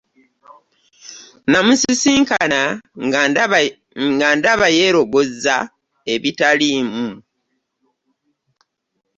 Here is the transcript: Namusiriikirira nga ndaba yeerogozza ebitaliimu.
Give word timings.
Namusiriikirira 1.51 2.61
nga 4.15 4.31
ndaba 4.39 4.67
yeerogozza 4.77 5.55
ebitaliimu. 6.13 7.07